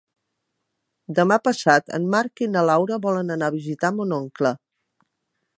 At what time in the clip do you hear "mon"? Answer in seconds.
4.01-4.21